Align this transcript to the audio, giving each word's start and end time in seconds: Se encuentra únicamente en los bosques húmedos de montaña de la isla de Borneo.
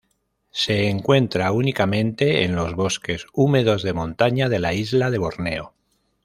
Se 0.49 0.89
encuentra 0.89 1.51
únicamente 1.51 2.43
en 2.43 2.55
los 2.55 2.73
bosques 2.73 3.27
húmedos 3.33 3.83
de 3.83 3.93
montaña 3.93 4.49
de 4.49 4.57
la 4.57 4.73
isla 4.73 5.11
de 5.11 5.19
Borneo. 5.19 5.75